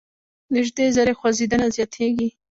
[0.53, 2.27] نژدې ذرې خوځیدنه زیاتیږي.